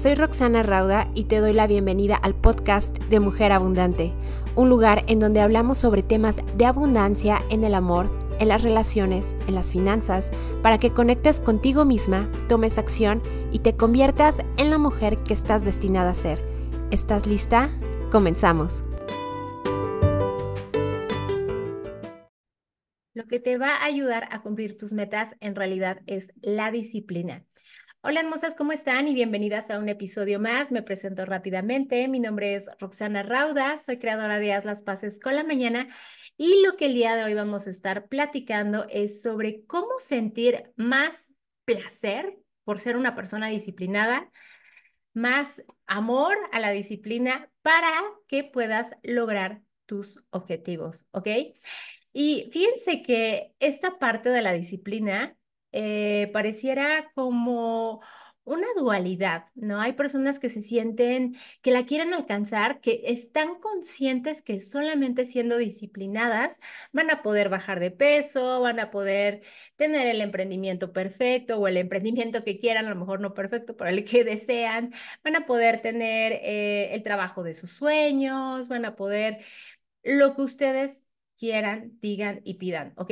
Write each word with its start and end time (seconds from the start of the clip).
soy 0.00 0.14
Roxana 0.14 0.62
Rauda 0.62 1.10
y 1.14 1.24
te 1.24 1.40
doy 1.40 1.52
la 1.52 1.66
bienvenida 1.66 2.16
al 2.16 2.34
podcast 2.34 2.96
de 3.10 3.20
Mujer 3.20 3.52
Abundante, 3.52 4.14
un 4.56 4.70
lugar 4.70 5.04
en 5.08 5.18
donde 5.18 5.42
hablamos 5.42 5.76
sobre 5.76 6.02
temas 6.02 6.40
de 6.56 6.64
abundancia 6.64 7.42
en 7.50 7.64
el 7.64 7.74
amor, 7.74 8.10
en 8.38 8.48
las 8.48 8.62
relaciones, 8.62 9.36
en 9.46 9.54
las 9.54 9.70
finanzas, 9.70 10.30
para 10.62 10.78
que 10.78 10.94
conectes 10.94 11.38
contigo 11.38 11.84
misma, 11.84 12.30
tomes 12.48 12.78
acción 12.78 13.22
y 13.52 13.58
te 13.58 13.76
conviertas 13.76 14.40
en 14.56 14.70
la 14.70 14.78
mujer 14.78 15.18
que 15.18 15.34
estás 15.34 15.66
destinada 15.66 16.12
a 16.12 16.14
ser. 16.14 16.42
¿Estás 16.90 17.26
lista? 17.26 17.68
Comenzamos. 18.10 18.82
Lo 23.12 23.26
que 23.26 23.38
te 23.38 23.58
va 23.58 23.74
a 23.74 23.84
ayudar 23.84 24.28
a 24.30 24.40
cumplir 24.40 24.78
tus 24.78 24.94
metas 24.94 25.36
en 25.40 25.54
realidad 25.54 26.00
es 26.06 26.32
la 26.40 26.70
disciplina. 26.70 27.44
Hola 28.02 28.20
hermosas, 28.20 28.54
¿cómo 28.54 28.72
están? 28.72 29.08
Y 29.08 29.14
bienvenidas 29.14 29.70
a 29.70 29.78
un 29.78 29.90
episodio 29.90 30.40
más. 30.40 30.72
Me 30.72 30.82
presento 30.82 31.26
rápidamente. 31.26 32.08
Mi 32.08 32.18
nombre 32.18 32.54
es 32.54 32.66
Roxana 32.78 33.22
Rauda, 33.22 33.76
soy 33.76 33.98
creadora 33.98 34.38
de 34.38 34.54
Haz 34.54 34.64
las 34.64 34.80
Paces 34.80 35.20
con 35.20 35.36
la 35.36 35.44
Mañana 35.44 35.86
y 36.38 36.62
lo 36.64 36.78
que 36.78 36.86
el 36.86 36.94
día 36.94 37.14
de 37.14 37.24
hoy 37.24 37.34
vamos 37.34 37.66
a 37.66 37.70
estar 37.70 38.08
platicando 38.08 38.86
es 38.88 39.20
sobre 39.20 39.66
cómo 39.66 39.98
sentir 39.98 40.72
más 40.76 41.30
placer 41.66 42.38
por 42.64 42.78
ser 42.78 42.96
una 42.96 43.14
persona 43.14 43.48
disciplinada, 43.48 44.30
más 45.12 45.62
amor 45.86 46.38
a 46.52 46.58
la 46.58 46.70
disciplina 46.70 47.50
para 47.60 47.92
que 48.26 48.44
puedas 48.44 48.96
lograr 49.02 49.60
tus 49.84 50.24
objetivos, 50.30 51.06
¿ok? 51.10 51.28
Y 52.14 52.48
fíjense 52.50 53.02
que 53.02 53.52
esta 53.58 53.98
parte 53.98 54.30
de 54.30 54.40
la 54.40 54.54
disciplina 54.54 55.36
eh, 55.72 56.30
pareciera 56.32 57.10
como 57.14 58.00
una 58.44 58.66
dualidad, 58.76 59.46
¿no? 59.54 59.80
Hay 59.80 59.92
personas 59.92 60.38
que 60.38 60.48
se 60.48 60.62
sienten 60.62 61.36
que 61.62 61.70
la 61.70 61.86
quieren 61.86 62.14
alcanzar, 62.14 62.80
que 62.80 63.02
están 63.04 63.60
conscientes 63.60 64.42
que 64.42 64.60
solamente 64.60 65.24
siendo 65.26 65.56
disciplinadas 65.58 66.58
van 66.92 67.10
a 67.10 67.22
poder 67.22 67.48
bajar 67.48 67.78
de 67.80 67.90
peso, 67.90 68.60
van 68.60 68.80
a 68.80 68.90
poder 68.90 69.42
tener 69.76 70.06
el 70.08 70.20
emprendimiento 70.20 70.92
perfecto 70.92 71.58
o 71.58 71.68
el 71.68 71.76
emprendimiento 71.76 72.42
que 72.44 72.58
quieran, 72.58 72.86
a 72.86 72.90
lo 72.90 72.96
mejor 72.96 73.20
no 73.20 73.34
perfecto, 73.34 73.76
pero 73.76 73.90
el 73.90 74.04
que 74.04 74.24
desean, 74.24 74.92
van 75.22 75.36
a 75.36 75.46
poder 75.46 75.80
tener 75.82 76.32
eh, 76.42 76.94
el 76.94 77.02
trabajo 77.02 77.42
de 77.42 77.54
sus 77.54 77.70
sueños, 77.70 78.68
van 78.68 78.84
a 78.84 78.96
poder 78.96 79.38
lo 80.02 80.34
que 80.34 80.42
ustedes 80.42 81.04
quieran, 81.38 81.98
digan 82.00 82.40
y 82.44 82.54
pidan, 82.54 82.92
¿ok? 82.96 83.10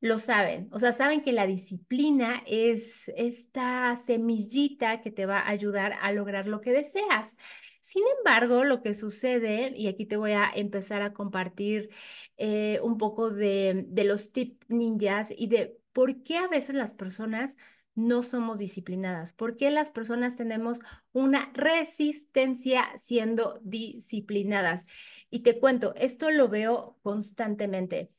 Lo 0.00 0.18
saben, 0.18 0.68
o 0.72 0.78
sea, 0.78 0.92
saben 0.92 1.22
que 1.22 1.32
la 1.32 1.46
disciplina 1.46 2.42
es 2.46 3.08
esta 3.16 3.96
semillita 3.96 5.00
que 5.00 5.10
te 5.10 5.26
va 5.26 5.40
a 5.40 5.50
ayudar 5.50 5.94
a 6.00 6.12
lograr 6.12 6.46
lo 6.46 6.60
que 6.60 6.70
deseas. 6.72 7.36
Sin 7.80 8.04
embargo, 8.18 8.64
lo 8.64 8.82
que 8.82 8.94
sucede, 8.94 9.72
y 9.76 9.88
aquí 9.88 10.06
te 10.06 10.16
voy 10.16 10.32
a 10.32 10.50
empezar 10.54 11.02
a 11.02 11.12
compartir 11.14 11.90
eh, 12.36 12.80
un 12.82 12.98
poco 12.98 13.30
de, 13.30 13.86
de 13.88 14.04
los 14.04 14.30
tips 14.32 14.68
ninjas 14.68 15.32
y 15.36 15.48
de 15.48 15.80
por 15.92 16.22
qué 16.22 16.36
a 16.38 16.48
veces 16.48 16.76
las 16.76 16.94
personas 16.94 17.56
no 17.94 18.22
somos 18.22 18.58
disciplinadas, 18.58 19.32
por 19.32 19.56
qué 19.56 19.70
las 19.72 19.90
personas 19.90 20.36
tenemos 20.36 20.80
una 21.12 21.50
resistencia 21.54 22.84
siendo 22.96 23.58
disciplinadas. 23.64 24.86
Y 25.30 25.40
te 25.40 25.58
cuento, 25.58 25.94
esto 25.96 26.30
lo 26.30 26.48
veo 26.48 26.98
constantemente 27.02 28.12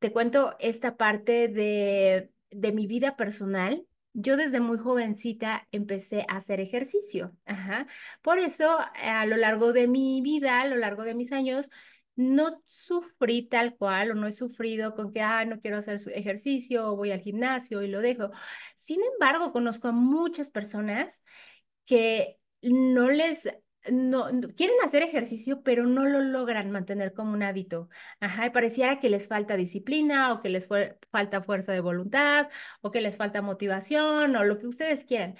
te 0.00 0.12
cuento 0.12 0.56
esta 0.58 0.96
parte 0.96 1.48
de, 1.48 2.32
de 2.50 2.72
mi 2.72 2.86
vida 2.86 3.16
personal. 3.16 3.86
Yo 4.12 4.36
desde 4.36 4.58
muy 4.58 4.78
jovencita 4.78 5.68
empecé 5.70 6.26
a 6.28 6.36
hacer 6.36 6.58
ejercicio. 6.58 7.36
Ajá. 7.44 7.86
Por 8.22 8.38
eso, 8.38 8.78
a 8.94 9.24
lo 9.26 9.36
largo 9.36 9.72
de 9.72 9.86
mi 9.86 10.20
vida, 10.22 10.62
a 10.62 10.66
lo 10.66 10.76
largo 10.76 11.04
de 11.04 11.14
mis 11.14 11.30
años, 11.30 11.70
no 12.16 12.62
sufrí 12.66 13.46
tal 13.46 13.76
cual 13.76 14.10
o 14.10 14.14
no 14.14 14.26
he 14.26 14.32
sufrido 14.32 14.94
con 14.94 15.12
que, 15.12 15.20
ah, 15.20 15.44
no 15.44 15.60
quiero 15.60 15.78
hacer 15.78 16.00
ejercicio 16.14 16.88
o 16.90 16.96
voy 16.96 17.12
al 17.12 17.20
gimnasio 17.20 17.82
y 17.82 17.88
lo 17.88 18.00
dejo. 18.00 18.30
Sin 18.74 19.00
embargo, 19.12 19.52
conozco 19.52 19.88
a 19.88 19.92
muchas 19.92 20.50
personas 20.50 21.22
que 21.84 22.38
no 22.62 23.10
les 23.10 23.48
no, 23.90 24.26
quieren 24.56 24.76
hacer 24.84 25.02
ejercicio, 25.02 25.62
pero 25.62 25.86
no 25.86 26.04
lo 26.06 26.20
logran 26.20 26.70
mantener 26.70 27.12
como 27.14 27.32
un 27.32 27.42
hábito. 27.42 27.88
Ajá, 28.20 28.46
y 28.46 28.50
pareciera 28.50 29.00
que 29.00 29.08
les 29.10 29.28
falta 29.28 29.56
disciplina 29.56 30.32
o 30.32 30.42
que 30.42 30.50
les 30.50 30.68
falta 31.10 31.42
fuerza 31.42 31.72
de 31.72 31.80
voluntad 31.80 32.48
o 32.82 32.90
que 32.90 33.00
les 33.00 33.16
falta 33.16 33.42
motivación 33.42 34.36
o 34.36 34.44
lo 34.44 34.58
que 34.58 34.66
ustedes 34.66 35.04
quieran. 35.04 35.36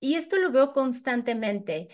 Y 0.00 0.16
esto 0.16 0.36
lo 0.36 0.50
veo 0.52 0.72
constantemente. 0.72 1.88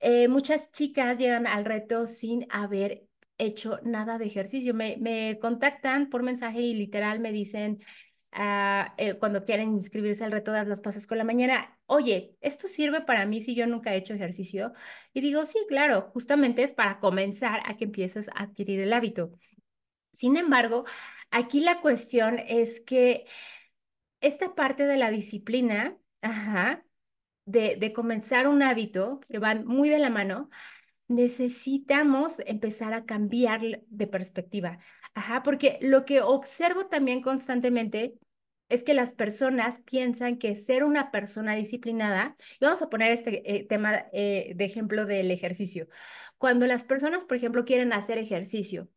Eh, 0.00 0.28
muchas 0.28 0.72
chicas 0.72 1.18
llegan 1.18 1.46
al 1.46 1.64
reto 1.64 2.06
sin 2.06 2.46
haber 2.50 3.06
hecho 3.38 3.80
nada 3.84 4.18
de 4.18 4.26
ejercicio. 4.26 4.74
Me, 4.74 4.96
me 4.98 5.38
contactan 5.40 6.10
por 6.10 6.22
mensaje 6.22 6.60
y 6.60 6.74
literal 6.74 7.20
me 7.20 7.32
dicen, 7.32 7.78
Eh, 8.32 9.14
cuando 9.18 9.44
quieren 9.44 9.72
inscribirse 9.72 10.24
al 10.24 10.32
reto 10.32 10.52
de 10.52 10.64
las 10.64 10.80
pasas 10.80 11.06
con 11.06 11.18
la 11.18 11.24
mañana, 11.24 11.78
oye, 11.86 12.36
¿esto 12.40 12.68
sirve 12.68 13.00
para 13.00 13.24
mí 13.26 13.40
si 13.40 13.54
yo 13.54 13.66
nunca 13.66 13.94
he 13.94 13.98
hecho 13.98 14.14
ejercicio? 14.14 14.72
Y 15.14 15.20
digo, 15.22 15.46
sí, 15.46 15.58
claro, 15.68 16.10
justamente 16.12 16.62
es 16.62 16.72
para 16.74 17.00
comenzar 17.00 17.60
a 17.64 17.76
que 17.76 17.84
empieces 17.84 18.28
a 18.28 18.42
adquirir 18.44 18.80
el 18.80 18.92
hábito. 18.92 19.32
Sin 20.12 20.36
embargo, 20.36 20.84
aquí 21.30 21.60
la 21.60 21.80
cuestión 21.80 22.38
es 22.46 22.80
que 22.80 23.26
esta 24.20 24.54
parte 24.54 24.86
de 24.86 24.96
la 24.96 25.10
disciplina, 25.10 25.96
ajá, 26.22 26.84
de, 27.46 27.76
de 27.76 27.92
comenzar 27.92 28.48
un 28.48 28.62
hábito, 28.62 29.20
que 29.28 29.38
van 29.38 29.66
muy 29.66 29.88
de 29.88 29.98
la 29.98 30.10
mano, 30.10 30.50
necesitamos 31.08 32.40
empezar 32.46 32.94
a 32.94 33.06
cambiar 33.06 33.62
de 33.88 34.06
perspectiva. 34.06 34.78
Ajá, 35.16 35.42
porque 35.42 35.78
lo 35.80 36.04
que 36.04 36.20
observo 36.20 36.88
también 36.88 37.22
constantemente 37.22 38.18
es 38.68 38.84
que 38.84 38.92
las 38.92 39.14
personas 39.14 39.80
piensan 39.80 40.36
que 40.36 40.54
ser 40.54 40.84
una 40.84 41.10
persona 41.10 41.54
disciplinada, 41.54 42.36
y 42.60 42.64
vamos 42.66 42.82
a 42.82 42.90
poner 42.90 43.12
este 43.12 43.56
eh, 43.56 43.64
tema 43.66 44.04
eh, 44.12 44.52
de 44.56 44.64
ejemplo 44.66 45.06
del 45.06 45.30
ejercicio, 45.30 45.88
cuando 46.36 46.66
las 46.66 46.84
personas, 46.84 47.24
por 47.24 47.38
ejemplo, 47.38 47.64
quieren 47.64 47.94
hacer 47.94 48.18
ejercicio 48.18 48.90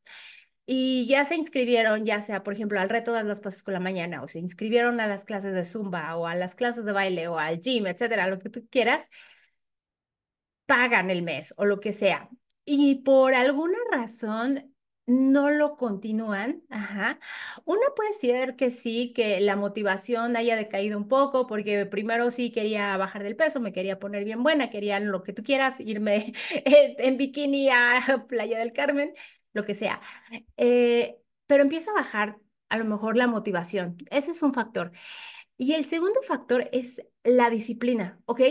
y 0.65 1.07
ya 1.07 1.23
se 1.25 1.35
inscribieron, 1.35 2.05
ya 2.05 2.21
sea, 2.21 2.43
por 2.43 2.53
ejemplo, 2.53 2.81
al 2.81 2.89
reto 2.89 3.13
de 3.13 3.23
las 3.23 3.39
pases 3.39 3.63
con 3.63 3.73
la 3.73 3.79
mañana, 3.79 4.21
o 4.21 4.27
se 4.27 4.39
inscribieron 4.39 4.99
a 4.99 5.07
las 5.07 5.23
clases 5.25 5.53
de 5.53 5.63
zumba, 5.63 6.17
o 6.17 6.27
a 6.27 6.35
las 6.35 6.55
clases 6.55 6.83
de 6.85 6.91
baile, 6.91 7.29
o 7.29 7.39
al 7.39 7.61
gym, 7.61 7.87
etcétera, 7.87 8.27
lo 8.27 8.39
que 8.39 8.49
tú 8.49 8.67
quieras, 8.69 9.09
pagan 10.65 11.09
el 11.09 11.21
mes 11.23 11.53
o 11.57 11.65
lo 11.65 11.79
que 11.79 11.93
sea. 11.93 12.29
Y 12.65 12.95
por 13.03 13.33
alguna 13.33 13.77
razón 13.91 14.75
no 15.09 15.49
lo 15.51 15.75
continúan, 15.77 16.63
ajá. 16.69 17.19
Una 17.65 17.81
puede 17.95 18.13
ser 18.13 18.55
que 18.55 18.69
sí, 18.69 19.13
que 19.15 19.41
la 19.41 19.55
motivación 19.55 20.37
haya 20.37 20.55
decaído 20.55 20.97
un 20.97 21.07
poco, 21.07 21.47
porque 21.47 21.85
primero 21.85 22.31
sí 22.31 22.51
quería 22.51 22.95
bajar 22.97 23.23
del 23.23 23.35
peso, 23.35 23.59
me 23.59 23.73
quería 23.73 23.99
poner 23.99 24.23
bien 24.25 24.43
buena, 24.43 24.69
quería 24.69 24.99
lo 24.99 25.23
que 25.23 25.33
tú 25.33 25.43
quieras, 25.43 25.79
irme 25.79 26.33
en 26.65 27.17
bikini 27.17 27.69
a 27.69 28.25
Playa 28.29 28.59
del 28.59 28.73
Carmen, 28.73 29.13
lo 29.53 29.63
que 29.65 29.75
sea. 29.75 29.99
Eh, 30.57 31.17
pero 31.47 31.63
empieza 31.63 31.91
a 31.91 31.95
bajar 31.95 32.37
a 32.69 32.77
lo 32.77 32.85
mejor 32.85 33.17
la 33.17 33.27
motivación. 33.27 33.97
Ese 34.11 34.31
es 34.31 34.43
un 34.43 34.53
factor. 34.53 34.91
Y 35.61 35.73
el 35.73 35.83
segundo 35.83 36.21
factor 36.21 36.69
es 36.71 37.05
la 37.23 37.49
disciplina, 37.49 38.17
¿ok? 38.25 38.41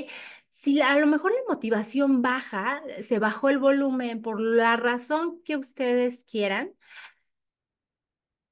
Si 0.51 0.83
a 0.83 0.95
lo 0.99 1.07
mejor 1.07 1.33
la 1.33 1.41
motivación 1.49 2.21
baja, 2.21 2.83
se 3.01 3.19
bajó 3.19 3.49
el 3.49 3.59
volumen 3.59 4.21
por 4.21 4.43
la 4.43 4.77
razón 4.77 5.41
que 5.43 5.57
ustedes 5.57 6.25
quieran, 6.25 6.75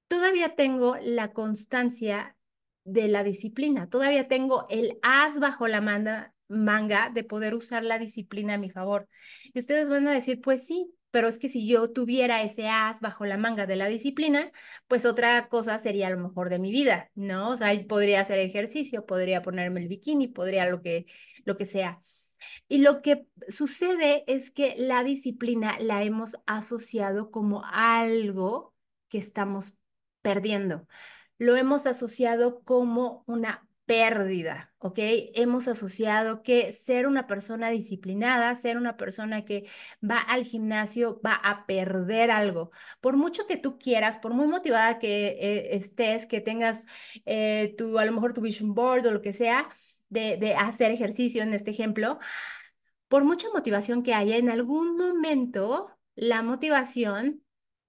todavía 0.08 0.54
tengo 0.54 0.96
la 1.02 1.32
constancia 1.34 2.34
de 2.84 3.08
la 3.08 3.24
disciplina, 3.24 3.90
todavía 3.90 4.26
tengo 4.26 4.66
el 4.70 4.98
as 5.02 5.38
bajo 5.38 5.68
la 5.68 5.82
manga, 5.82 6.32
manga 6.48 7.10
de 7.10 7.24
poder 7.24 7.54
usar 7.54 7.84
la 7.84 7.98
disciplina 7.98 8.54
a 8.54 8.58
mi 8.58 8.70
favor. 8.70 9.06
Y 9.52 9.58
ustedes 9.58 9.90
van 9.90 10.08
a 10.08 10.12
decir, 10.12 10.40
pues 10.40 10.66
sí, 10.66 10.94
pero 11.16 11.28
es 11.28 11.38
que 11.38 11.48
si 11.48 11.66
yo 11.66 11.90
tuviera 11.92 12.42
ese 12.42 12.68
as 12.68 13.00
bajo 13.00 13.24
la 13.24 13.38
manga 13.38 13.64
de 13.64 13.76
la 13.76 13.86
disciplina, 13.86 14.52
pues 14.86 15.06
otra 15.06 15.48
cosa 15.48 15.78
sería 15.78 16.10
lo 16.10 16.18
mejor 16.18 16.50
de 16.50 16.58
mi 16.58 16.70
vida, 16.70 17.10
¿no? 17.14 17.52
O 17.52 17.56
sea, 17.56 17.72
podría 17.88 18.20
hacer 18.20 18.38
ejercicio, 18.38 19.06
podría 19.06 19.40
ponerme 19.40 19.80
el 19.80 19.88
bikini, 19.88 20.28
podría 20.28 20.68
lo 20.68 20.82
que, 20.82 21.06
lo 21.46 21.56
que 21.56 21.64
sea. 21.64 22.02
Y 22.68 22.80
lo 22.80 23.00
que 23.00 23.26
sucede 23.48 24.24
es 24.26 24.50
que 24.50 24.74
la 24.76 25.04
disciplina 25.04 25.78
la 25.80 26.02
hemos 26.02 26.36
asociado 26.44 27.30
como 27.30 27.64
algo 27.64 28.74
que 29.08 29.16
estamos 29.16 29.72
perdiendo. 30.20 30.86
Lo 31.38 31.56
hemos 31.56 31.86
asociado 31.86 32.60
como 32.62 33.24
una 33.26 33.66
pérdida, 33.86 34.74
¿ok? 34.78 34.98
Hemos 35.34 35.68
asociado 35.68 36.42
que 36.42 36.72
ser 36.72 37.06
una 37.06 37.26
persona 37.26 37.70
disciplinada, 37.70 38.54
ser 38.54 38.76
una 38.76 38.96
persona 38.96 39.44
que 39.44 39.68
va 40.02 40.18
al 40.18 40.44
gimnasio, 40.44 41.20
va 41.24 41.34
a 41.34 41.66
perder 41.66 42.30
algo. 42.30 42.70
Por 43.00 43.16
mucho 43.16 43.46
que 43.46 43.56
tú 43.56 43.78
quieras, 43.78 44.18
por 44.18 44.34
muy 44.34 44.48
motivada 44.48 44.98
que 44.98 45.28
eh, 45.28 45.76
estés, 45.76 46.26
que 46.26 46.40
tengas 46.40 46.86
eh, 47.26 47.76
a 47.98 48.04
lo 48.04 48.12
mejor 48.12 48.34
tu 48.34 48.40
vision 48.40 48.74
board 48.74 49.06
o 49.06 49.12
lo 49.12 49.22
que 49.22 49.32
sea, 49.32 49.68
de, 50.08 50.36
de 50.36 50.54
hacer 50.54 50.90
ejercicio 50.90 51.42
en 51.42 51.54
este 51.54 51.70
ejemplo, 51.70 52.18
por 53.08 53.24
mucha 53.24 53.48
motivación 53.54 54.02
que 54.02 54.14
haya, 54.14 54.36
en 54.36 54.50
algún 54.50 54.96
momento 54.96 55.88
la 56.16 56.42
motivación 56.42 57.45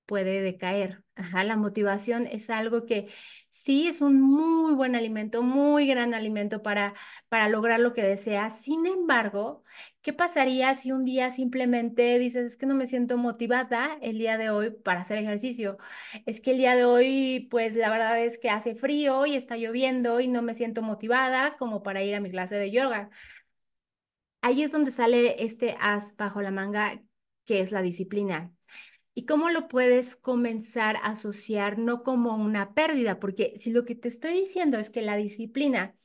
puede 0.07 0.42
decaer. 0.42 1.04
Ajá, 1.15 1.44
la 1.44 1.57
motivación 1.57 2.27
es 2.27 2.50
algo 2.50 2.86
que 2.88 3.07
sí 3.50 3.88
es 3.88 4.01
un 4.01 4.21
muy 4.21 4.74
buen 4.75 4.95
alimento, 4.95 5.44
muy 5.44 5.88
gran 5.88 6.13
alimento 6.15 6.63
para, 6.63 6.94
para 7.30 7.50
lograr 7.50 7.80
lo 7.80 7.94
que 7.94 8.04
deseas. 8.04 8.62
Sin 8.62 8.86
embargo, 8.88 9.63
¿qué 10.01 10.13
pasaría 10.13 10.74
si 10.75 10.92
un 10.92 11.06
día 11.06 11.31
simplemente 11.31 12.19
dices, 12.19 12.45
es 12.45 12.57
que 12.57 12.65
no 12.68 12.75
me 12.75 12.88
siento 12.88 13.18
motivada 13.18 13.98
el 14.01 14.18
día 14.19 14.38
de 14.38 14.50
hoy 14.51 14.71
para 14.71 15.01
hacer 15.01 15.18
ejercicio? 15.19 15.77
Es 16.25 16.42
que 16.42 16.51
el 16.51 16.57
día 16.59 16.75
de 16.75 16.86
hoy, 16.86 17.48
pues 17.51 17.75
la 17.75 17.89
verdad 17.89 18.19
es 18.24 18.38
que 18.39 18.50
hace 18.50 18.75
frío 18.75 19.25
y 19.25 19.36
está 19.36 19.57
lloviendo 19.57 20.19
y 20.19 20.27
no 20.27 20.42
me 20.42 20.54
siento 20.54 20.81
motivada 20.81 21.57
como 21.57 21.83
para 21.83 22.04
ir 22.04 22.15
a 22.15 22.21
mi 22.21 22.31
clase 22.31 22.56
de 22.56 22.71
yoga. 22.71 23.09
Ahí 24.42 24.63
es 24.63 24.71
donde 24.71 24.92
sale 24.92 25.44
este 25.44 25.75
as 25.80 26.15
bajo 26.18 26.42
la 26.42 26.50
manga, 26.51 27.01
que 27.45 27.59
es 27.62 27.71
la 27.71 27.81
disciplina. 27.83 28.56
¿Y 29.17 29.25
cómo 29.25 29.49
lo 29.49 29.67
puedes 29.67 30.15
comenzar 30.15 30.97
a 30.97 31.07
asociar 31.07 31.79
no 31.79 32.03
como 32.03 32.35
una 32.35 32.75
pérdida? 32.75 33.19
Porque 33.19 33.53
si 33.55 33.71
lo 33.71 33.83
que 33.83 33.95
te 33.95 34.09
estoy 34.09 34.33
diciendo 34.33 34.77
es 34.77 34.91
que 34.91 35.01
la 35.01 35.15
disciplina 35.15 35.95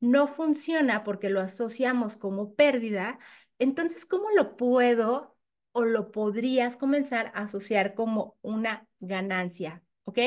no 0.00 0.26
funciona 0.26 1.04
porque 1.04 1.28
lo 1.28 1.42
asociamos 1.42 2.16
como 2.16 2.54
pérdida, 2.54 3.18
entonces, 3.58 4.06
¿cómo 4.06 4.30
lo 4.34 4.56
puedo 4.56 5.36
o 5.72 5.84
lo 5.84 6.12
podrías 6.12 6.78
comenzar 6.78 7.26
a 7.34 7.42
asociar 7.42 7.92
como 7.92 8.38
una 8.40 8.88
ganancia? 9.00 9.82
¿Ok? 10.04 10.18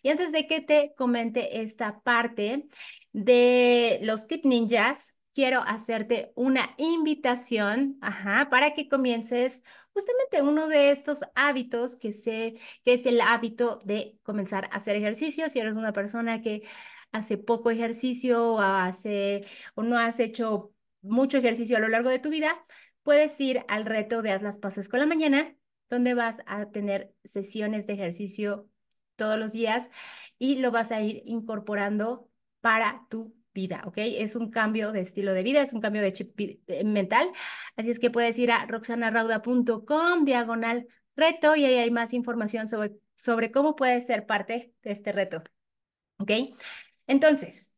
Y 0.00 0.08
antes 0.08 0.32
de 0.32 0.46
que 0.46 0.62
te 0.62 0.94
comente 0.96 1.60
esta 1.60 2.00
parte 2.00 2.66
de 3.12 3.98
los 4.00 4.26
tip 4.26 4.46
ninjas, 4.46 5.14
quiero 5.34 5.60
hacerte 5.60 6.32
una 6.34 6.74
invitación, 6.78 7.98
ajá, 8.00 8.48
para 8.50 8.72
que 8.72 8.88
comiences 8.88 9.62
justamente 9.94 10.42
uno 10.42 10.68
de 10.68 10.90
estos 10.90 11.20
hábitos 11.34 11.96
que, 11.96 12.12
sé, 12.12 12.54
que 12.84 12.94
es 12.94 13.06
el 13.06 13.20
hábito 13.20 13.80
de 13.84 14.18
comenzar 14.22 14.66
a 14.66 14.76
hacer 14.76 14.96
ejercicio. 14.96 15.48
Si 15.50 15.58
eres 15.58 15.76
una 15.76 15.92
persona 15.92 16.40
que 16.42 16.62
hace 17.12 17.38
poco 17.38 17.70
ejercicio 17.70 18.54
o, 18.54 18.60
hace, 18.60 19.44
o 19.74 19.82
no 19.82 19.98
has 19.98 20.20
hecho 20.20 20.72
mucho 21.02 21.38
ejercicio 21.38 21.76
a 21.76 21.80
lo 21.80 21.88
largo 21.88 22.10
de 22.10 22.18
tu 22.18 22.30
vida, 22.30 22.62
puedes 23.02 23.40
ir 23.40 23.64
al 23.68 23.86
reto 23.86 24.22
de 24.22 24.32
Haz 24.32 24.42
las 24.42 24.58
Paces 24.58 24.88
con 24.88 25.00
la 25.00 25.06
Mañana, 25.06 25.54
donde 25.88 26.14
vas 26.14 26.38
a 26.46 26.70
tener 26.70 27.14
sesiones 27.24 27.86
de 27.86 27.94
ejercicio 27.94 28.68
todos 29.16 29.38
los 29.38 29.52
días 29.52 29.90
y 30.38 30.56
lo 30.56 30.70
vas 30.70 30.92
a 30.92 31.02
ir 31.02 31.22
incorporando 31.26 32.28
para 32.60 33.06
tu 33.10 33.34
vida, 33.60 33.82
¿ok? 33.86 33.98
Es 33.98 34.36
un 34.36 34.50
cambio 34.50 34.92
de 34.92 35.00
estilo 35.00 35.34
de 35.34 35.42
vida, 35.42 35.60
es 35.60 35.72
un 35.72 35.80
cambio 35.80 36.02
de 36.02 36.12
chip 36.12 36.38
eh, 36.40 36.84
mental. 36.84 37.30
Así 37.76 37.90
es 37.90 37.98
que 37.98 38.10
puedes 38.10 38.38
ir 38.38 38.50
a 38.52 38.64
roxanarauda.com, 38.66 40.24
diagonal 40.24 40.86
reto, 41.16 41.56
y 41.56 41.64
ahí 41.64 41.76
hay 41.76 41.90
más 41.90 42.14
información 42.14 42.68
sobre, 42.68 42.92
sobre 43.14 43.50
cómo 43.50 43.76
puedes 43.76 44.06
ser 44.06 44.26
parte 44.26 44.72
de 44.82 44.92
este 44.92 45.12
reto, 45.12 45.42
¿ok? 46.18 46.30
Entonces, 47.06 47.72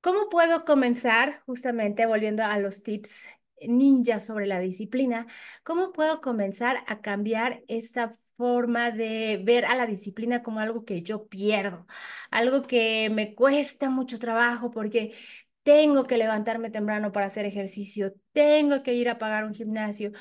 ¿cómo 0.00 0.28
puedo 0.30 0.64
comenzar? 0.64 1.42
Justamente 1.46 2.06
volviendo 2.06 2.42
a 2.44 2.58
los 2.58 2.82
tips 2.82 3.28
ninja 3.60 4.20
sobre 4.20 4.46
la 4.46 4.60
disciplina, 4.60 5.26
¿cómo 5.62 5.92
puedo 5.92 6.20
comenzar 6.20 6.78
a 6.86 7.00
cambiar 7.00 7.62
esta 7.68 8.18
forma 8.36 8.90
de 8.90 9.40
ver 9.44 9.64
a 9.64 9.76
la 9.76 9.86
disciplina 9.86 10.42
como 10.42 10.60
algo 10.60 10.84
que 10.84 11.02
yo 11.02 11.28
pierdo, 11.28 11.86
algo 12.30 12.62
que 12.66 13.10
me 13.10 13.34
cuesta 13.34 13.90
mucho 13.90 14.18
trabajo 14.18 14.70
porque 14.70 15.14
tengo 15.62 16.04
que 16.04 16.18
levantarme 16.18 16.70
temprano 16.70 17.12
para 17.12 17.26
hacer 17.26 17.44
ejercicio, 17.46 18.14
tengo 18.32 18.82
que 18.82 18.94
ir 18.94 19.08
a 19.08 19.18
pagar 19.18 19.44
un 19.44 19.54
gimnasio, 19.54 20.12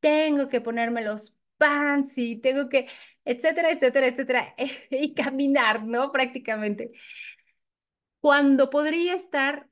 tengo 0.00 0.48
que 0.48 0.60
ponerme 0.60 1.02
los 1.02 1.36
pants 1.58 2.18
y 2.18 2.36
tengo 2.40 2.68
que, 2.68 2.88
etcétera, 3.24 3.70
etcétera, 3.70 4.06
etcétera, 4.08 4.54
y 4.90 5.14
caminar, 5.14 5.84
¿no? 5.84 6.12
Prácticamente. 6.12 6.92
Cuando 8.20 8.70
podría 8.70 9.14
estar 9.14 9.68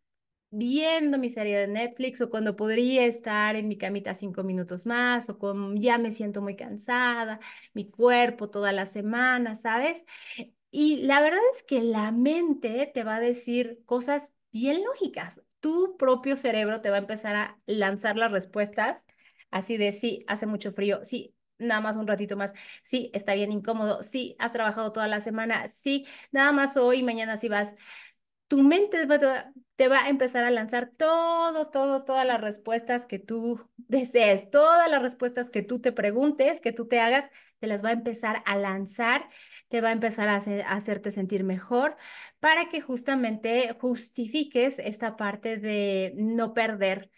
viendo 0.50 1.18
mi 1.18 1.28
serie 1.30 1.58
de 1.58 1.68
Netflix 1.68 2.20
o 2.20 2.30
cuando 2.30 2.56
podría 2.56 3.04
estar 3.06 3.56
en 3.56 3.68
mi 3.68 3.76
camita 3.78 4.14
cinco 4.14 4.42
minutos 4.44 4.86
más 4.86 5.28
o 5.30 5.38
con 5.38 5.76
ya 5.80 5.98
me 5.98 6.10
siento 6.12 6.42
muy 6.42 6.56
cansada, 6.56 7.38
mi 7.74 7.88
cuerpo 7.90 8.50
toda 8.50 8.72
la 8.72 8.86
semana, 8.86 9.54
¿sabes? 9.56 10.04
Y 10.70 10.98
la 11.02 11.20
verdad 11.20 11.40
es 11.52 11.62
que 11.62 11.82
la 11.82 12.12
mente 12.12 12.90
te 12.94 13.04
va 13.04 13.16
a 13.16 13.20
decir 13.20 13.82
cosas 13.86 14.32
bien 14.52 14.84
lógicas. 14.84 15.42
Tu 15.60 15.96
propio 15.96 16.36
cerebro 16.36 16.80
te 16.80 16.90
va 16.90 16.96
a 16.96 16.98
empezar 17.00 17.36
a 17.36 17.58
lanzar 17.66 18.16
las 18.16 18.30
respuestas 18.32 19.04
así 19.50 19.76
de 19.76 19.92
sí, 19.92 20.24
hace 20.28 20.46
mucho 20.46 20.72
frío, 20.72 21.04
sí, 21.04 21.34
nada 21.58 21.80
más 21.80 21.96
un 21.96 22.06
ratito 22.06 22.36
más, 22.36 22.54
sí, 22.84 23.10
está 23.14 23.34
bien 23.34 23.50
incómodo, 23.52 24.02
sí, 24.04 24.36
has 24.38 24.52
trabajado 24.52 24.92
toda 24.92 25.08
la 25.08 25.20
semana, 25.20 25.66
sí, 25.68 26.06
nada 26.30 26.52
más 26.52 26.76
hoy, 26.76 27.02
mañana 27.02 27.36
sí 27.36 27.48
vas 27.48 27.74
tu 28.50 28.64
mente 28.64 29.06
te 29.76 29.88
va 29.88 30.02
a 30.02 30.08
empezar 30.08 30.42
a 30.42 30.50
lanzar 30.50 30.90
todo, 30.96 31.68
todo, 31.68 32.02
todas 32.04 32.26
las 32.26 32.40
respuestas 32.40 33.06
que 33.06 33.20
tú 33.20 33.64
desees, 33.76 34.50
todas 34.50 34.90
las 34.90 35.00
respuestas 35.00 35.50
que 35.50 35.62
tú 35.62 35.80
te 35.80 35.92
preguntes, 35.92 36.60
que 36.60 36.72
tú 36.72 36.88
te 36.88 36.98
hagas, 36.98 37.26
te 37.60 37.68
las 37.68 37.84
va 37.84 37.90
a 37.90 37.92
empezar 37.92 38.42
a 38.46 38.56
lanzar, 38.56 39.28
te 39.68 39.80
va 39.80 39.90
a 39.90 39.92
empezar 39.92 40.28
a, 40.28 40.34
hacerte 40.66 41.12
sentir 41.12 41.44
mejor 41.44 41.94
para 42.40 42.68
que 42.68 42.80
justamente 42.80 43.72
justifiques 43.80 44.80
esta 44.80 45.16
parte 45.16 45.56
de 45.56 46.12
no 46.16 46.52
perder 46.52 47.08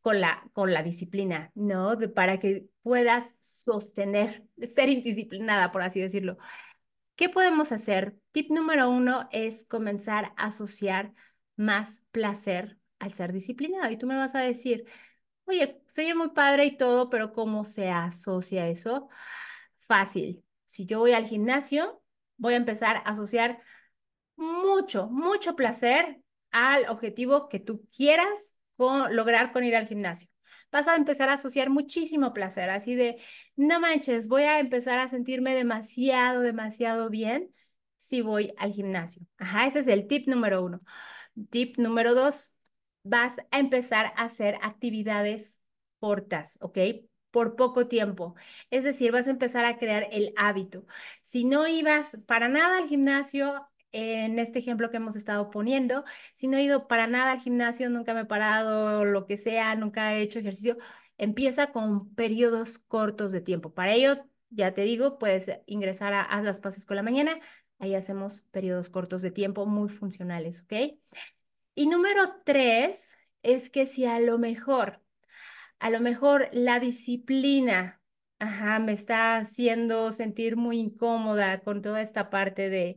con 0.00 0.20
la, 0.20 0.42
con 0.52 0.72
la 0.72 0.82
disciplina, 0.82 1.52
¿no? 1.54 1.94
De, 1.94 2.08
para 2.08 2.40
que 2.40 2.66
puedas 2.82 3.36
sostener, 3.40 4.44
ser 4.66 4.88
indisciplinada, 4.88 5.70
por 5.70 5.82
así 5.82 6.00
decirlo. 6.00 6.38
¿Qué 7.16 7.28
podemos 7.28 7.72
hacer? 7.72 8.16
Tip 8.32 8.50
número 8.50 8.90
uno 8.90 9.28
es 9.32 9.64
comenzar 9.64 10.32
a 10.36 10.46
asociar 10.46 11.12
más 11.56 12.00
placer 12.10 12.78
al 12.98 13.12
ser 13.12 13.32
disciplinado. 13.32 13.90
Y 13.90 13.98
tú 13.98 14.06
me 14.06 14.16
vas 14.16 14.34
a 14.34 14.40
decir, 14.40 14.84
oye, 15.44 15.82
soy 15.88 16.14
muy 16.14 16.30
padre 16.30 16.66
y 16.66 16.76
todo, 16.76 17.10
pero 17.10 17.32
¿cómo 17.32 17.64
se 17.64 17.90
asocia 17.90 18.68
eso? 18.68 19.08
Fácil. 19.88 20.44
Si 20.64 20.86
yo 20.86 21.00
voy 21.00 21.12
al 21.12 21.26
gimnasio, 21.26 22.02
voy 22.38 22.54
a 22.54 22.56
empezar 22.58 22.96
a 22.96 23.00
asociar 23.00 23.60
mucho, 24.36 25.08
mucho 25.08 25.56
placer 25.56 26.22
al 26.50 26.88
objetivo 26.88 27.48
que 27.48 27.60
tú 27.60 27.86
quieras 27.94 28.56
lograr 28.78 29.52
con 29.52 29.64
ir 29.64 29.76
al 29.76 29.86
gimnasio 29.86 30.31
vas 30.72 30.88
a 30.88 30.96
empezar 30.96 31.28
a 31.28 31.34
asociar 31.34 31.70
muchísimo 31.70 32.32
placer, 32.32 32.70
así 32.70 32.94
de, 32.94 33.20
no 33.56 33.78
manches, 33.80 34.26
voy 34.28 34.42
a 34.44 34.58
empezar 34.58 34.98
a 34.98 35.08
sentirme 35.08 35.54
demasiado, 35.54 36.40
demasiado 36.40 37.10
bien 37.10 37.54
si 37.96 38.22
voy 38.22 38.52
al 38.58 38.72
gimnasio. 38.72 39.22
Ajá, 39.38 39.66
ese 39.66 39.80
es 39.80 39.88
el 39.88 40.08
tip 40.08 40.26
número 40.26 40.64
uno. 40.64 40.80
Tip 41.50 41.78
número 41.78 42.14
dos, 42.14 42.52
vas 43.04 43.38
a 43.50 43.58
empezar 43.58 44.06
a 44.16 44.24
hacer 44.24 44.58
actividades 44.62 45.60
cortas, 46.00 46.58
¿ok? 46.60 46.78
Por 47.30 47.56
poco 47.56 47.88
tiempo. 47.88 48.34
Es 48.70 48.84
decir, 48.84 49.12
vas 49.12 49.26
a 49.26 49.30
empezar 49.30 49.64
a 49.64 49.78
crear 49.78 50.08
el 50.10 50.32
hábito. 50.36 50.86
Si 51.22 51.44
no 51.44 51.66
ibas 51.66 52.18
para 52.26 52.48
nada 52.48 52.78
al 52.78 52.88
gimnasio, 52.88 53.68
en 53.92 54.38
este 54.38 54.58
ejemplo 54.58 54.90
que 54.90 54.96
hemos 54.96 55.16
estado 55.16 55.50
poniendo, 55.50 56.04
si 56.34 56.48
no 56.48 56.56
he 56.56 56.62
ido 56.62 56.88
para 56.88 57.06
nada 57.06 57.32
al 57.32 57.40
gimnasio, 57.40 57.90
nunca 57.90 58.14
me 58.14 58.22
he 58.22 58.24
parado, 58.24 59.04
lo 59.04 59.26
que 59.26 59.36
sea, 59.36 59.74
nunca 59.74 60.14
he 60.14 60.22
hecho 60.22 60.38
ejercicio, 60.38 60.78
empieza 61.18 61.72
con 61.72 62.14
periodos 62.14 62.78
cortos 62.78 63.32
de 63.32 63.40
tiempo. 63.40 63.74
Para 63.74 63.92
ello, 63.94 64.24
ya 64.50 64.74
te 64.74 64.82
digo, 64.82 65.18
puedes 65.18 65.50
ingresar 65.66 66.12
a 66.14 66.22
Haz 66.22 66.44
las 66.44 66.60
Paces 66.60 66.86
con 66.86 66.96
la 66.96 67.02
Mañana, 67.02 67.38
ahí 67.78 67.94
hacemos 67.94 68.42
periodos 68.50 68.90
cortos 68.90 69.22
de 69.22 69.30
tiempo 69.30 69.66
muy 69.66 69.88
funcionales, 69.88 70.62
¿ok? 70.62 70.98
Y 71.74 71.86
número 71.86 72.42
tres 72.44 73.16
es 73.42 73.70
que 73.70 73.86
si 73.86 74.04
a 74.04 74.18
lo 74.20 74.38
mejor, 74.38 75.00
a 75.78 75.90
lo 75.90 76.00
mejor 76.00 76.48
la 76.52 76.80
disciplina, 76.80 78.00
me 78.80 78.92
está 78.92 79.36
haciendo 79.36 80.12
sentir 80.12 80.56
muy 80.56 80.80
incómoda 80.80 81.60
con 81.60 81.80
toda 81.82 82.02
esta 82.02 82.28
parte 82.28 82.70
de, 82.70 82.96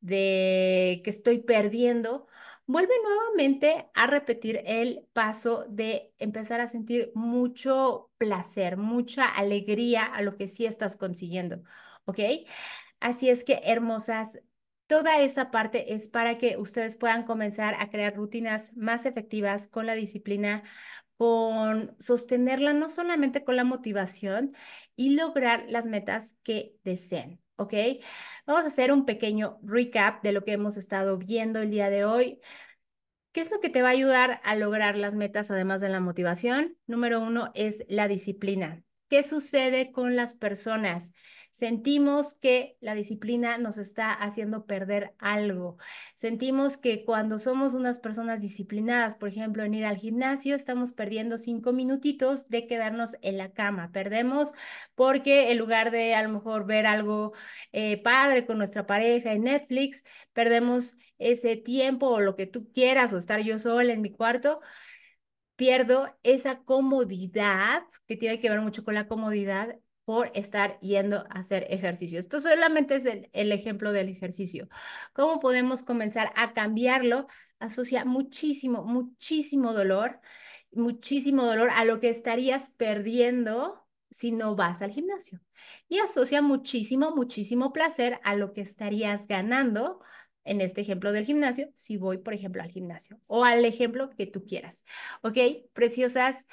de 0.00 1.00
que 1.04 1.10
estoy 1.10 1.38
perdiendo, 1.40 2.26
vuelve 2.66 2.94
nuevamente 3.02 3.90
a 3.94 4.06
repetir 4.06 4.62
el 4.64 5.06
paso 5.12 5.66
de 5.68 6.12
empezar 6.18 6.60
a 6.60 6.68
sentir 6.68 7.10
mucho 7.14 8.10
placer, 8.18 8.76
mucha 8.76 9.26
alegría 9.26 10.04
a 10.04 10.22
lo 10.22 10.36
que 10.36 10.48
sí 10.48 10.66
estás 10.66 10.96
consiguiendo, 10.96 11.62
¿ok? 12.04 12.20
Así 13.00 13.28
es 13.30 13.44
que, 13.44 13.60
hermosas, 13.64 14.40
toda 14.86 15.20
esa 15.20 15.50
parte 15.50 15.94
es 15.94 16.08
para 16.08 16.38
que 16.38 16.56
ustedes 16.58 16.96
puedan 16.96 17.24
comenzar 17.24 17.74
a 17.78 17.90
crear 17.90 18.14
rutinas 18.16 18.76
más 18.76 19.06
efectivas 19.06 19.68
con 19.68 19.86
la 19.86 19.94
disciplina, 19.94 20.62
con 21.16 21.96
sostenerla 21.98 22.72
no 22.72 22.88
solamente 22.88 23.44
con 23.44 23.56
la 23.56 23.64
motivación 23.64 24.54
y 24.96 25.14
lograr 25.16 25.64
las 25.68 25.86
metas 25.86 26.36
que 26.42 26.76
deseen. 26.84 27.39
¿Ok? 27.60 27.74
Vamos 28.46 28.64
a 28.64 28.68
hacer 28.68 28.92
un 28.92 29.04
pequeño 29.06 29.58
recap 29.62 30.22
de 30.22 30.32
lo 30.32 30.44
que 30.44 30.52
hemos 30.52 30.76
estado 30.76 31.18
viendo 31.18 31.60
el 31.60 31.70
día 31.70 31.90
de 31.90 32.04
hoy. 32.04 32.40
¿Qué 33.32 33.40
es 33.40 33.50
lo 33.50 33.60
que 33.60 33.70
te 33.70 33.82
va 33.82 33.88
a 33.88 33.92
ayudar 33.92 34.40
a 34.44 34.56
lograr 34.56 34.96
las 34.96 35.14
metas 35.14 35.50
además 35.50 35.80
de 35.80 35.88
la 35.88 36.00
motivación? 36.00 36.76
Número 36.86 37.20
uno 37.20 37.52
es 37.54 37.84
la 37.88 38.08
disciplina. 38.08 38.82
¿Qué 39.08 39.22
sucede 39.22 39.92
con 39.92 40.16
las 40.16 40.34
personas? 40.34 41.12
Sentimos 41.50 42.34
que 42.34 42.76
la 42.80 42.94
disciplina 42.94 43.58
nos 43.58 43.76
está 43.76 44.12
haciendo 44.12 44.66
perder 44.66 45.14
algo. 45.18 45.78
Sentimos 46.14 46.76
que 46.76 47.04
cuando 47.04 47.38
somos 47.38 47.74
unas 47.74 47.98
personas 47.98 48.40
disciplinadas, 48.40 49.16
por 49.16 49.28
ejemplo, 49.28 49.64
en 49.64 49.74
ir 49.74 49.84
al 49.84 49.96
gimnasio, 49.96 50.54
estamos 50.54 50.92
perdiendo 50.92 51.38
cinco 51.38 51.72
minutitos 51.72 52.48
de 52.48 52.66
quedarnos 52.66 53.16
en 53.22 53.36
la 53.36 53.52
cama. 53.52 53.90
Perdemos 53.92 54.52
porque 54.94 55.50
en 55.50 55.58
lugar 55.58 55.90
de 55.90 56.14
a 56.14 56.22
lo 56.22 56.30
mejor 56.30 56.66
ver 56.66 56.86
algo 56.86 57.32
eh, 57.72 58.00
padre 58.02 58.46
con 58.46 58.58
nuestra 58.58 58.86
pareja 58.86 59.32
en 59.32 59.44
Netflix, 59.44 60.04
perdemos 60.32 60.96
ese 61.18 61.56
tiempo 61.56 62.08
o 62.08 62.20
lo 62.20 62.36
que 62.36 62.46
tú 62.46 62.70
quieras 62.72 63.12
o 63.12 63.18
estar 63.18 63.40
yo 63.40 63.58
sola 63.58 63.92
en 63.92 64.00
mi 64.02 64.10
cuarto 64.12 64.60
pierdo 65.60 66.08
esa 66.22 66.60
comodidad, 66.62 67.82
que 68.06 68.16
tiene 68.16 68.40
que 68.40 68.48
ver 68.48 68.62
mucho 68.62 68.82
con 68.82 68.94
la 68.94 69.06
comodidad, 69.08 69.78
por 70.10 70.32
estar 70.34 70.76
yendo 70.80 71.18
a 71.30 71.38
hacer 71.38 71.68
ejercicio. 71.70 72.18
Esto 72.18 72.40
solamente 72.40 72.96
es 72.96 73.06
el, 73.06 73.30
el, 73.32 73.52
ejemplo 73.52 73.92
del 73.92 74.08
ejercicio. 74.08 74.68
¿Cómo 75.12 75.38
podemos 75.38 75.84
comenzar 75.84 76.32
a 76.34 76.52
cambiarlo? 76.52 77.28
Asocia 77.60 78.04
muchísimo, 78.04 78.82
muchísimo 78.82 79.72
dolor, 79.72 80.20
muchísimo 80.72 81.44
dolor 81.44 81.70
a 81.70 81.84
lo 81.84 82.00
que 82.00 82.08
estarías 82.08 82.70
perdiendo 82.70 83.86
si 84.10 84.32
no 84.32 84.56
vas 84.56 84.82
al 84.82 84.90
gimnasio. 84.90 85.40
Y 85.88 86.00
asocia 86.00 86.42
muchísimo, 86.42 87.14
muchísimo 87.14 87.72
placer 87.72 88.18
a 88.24 88.34
lo 88.34 88.52
que 88.52 88.62
estarías 88.62 89.28
ganando 89.28 90.00
en 90.42 90.60
este 90.60 90.80
ejemplo 90.80 91.12
del 91.12 91.24
gimnasio, 91.24 91.70
si 91.76 91.98
voy, 91.98 92.18
por 92.18 92.34
ejemplo, 92.34 92.64
al 92.64 92.72
gimnasio 92.72 93.20
o 93.28 93.44
al 93.44 93.64
ejemplo 93.64 94.10
que 94.10 94.26
tú 94.26 94.44
quieras. 94.44 94.82
¿Ok? 95.22 95.38
Preciosas, 95.72 96.48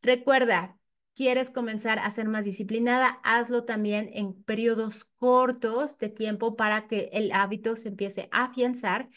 recuerda, 0.00 0.78
quieres 1.14 1.50
comenzar 1.50 1.98
a 1.98 2.10
ser 2.10 2.28
más 2.28 2.44
disciplinada, 2.44 3.20
hazlo 3.22 3.64
también 3.64 4.10
en 4.12 4.34
periodos 4.44 5.04
cortos 5.04 5.98
de 5.98 6.08
tiempo 6.08 6.56
para 6.56 6.86
que 6.86 7.10
el 7.12 7.32
hábito 7.32 7.76
se 7.76 7.88
empiece 7.88 8.28
a 8.32 8.44
afianzar. 8.44 9.08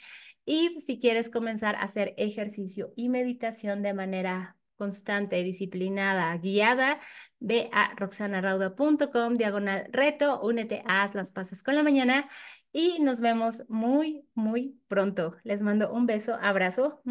Y 0.46 0.80
si 0.80 1.00
quieres 1.00 1.30
comenzar 1.30 1.76
a 1.76 1.82
hacer 1.82 2.14
ejercicio 2.18 2.94
y 2.96 3.10
meditación 3.10 3.84
de 3.84 3.94
manera 3.94 4.56
constante, 4.78 5.44
disciplinada, 5.44 6.38
guiada, 6.38 7.00
ve 7.40 7.70
a 7.74 7.94
roxanarauda.com, 7.96 9.38
diagonal 9.38 9.88
reto, 9.92 10.40
únete 10.42 10.84
a 10.86 11.04
Haz 11.04 11.16
las 11.16 11.32
Pasas 11.32 11.64
con 11.64 11.76
la 11.76 11.84
Mañana 11.84 12.30
y 12.72 13.00
nos 13.00 13.20
vemos 13.20 13.64
muy, 13.70 14.26
muy 14.36 14.80
pronto. 14.88 15.36
Les 15.44 15.62
mando 15.62 15.92
un 15.92 16.06
beso, 16.06 16.38
abrazo. 16.40 17.02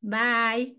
Bye. 0.00 0.78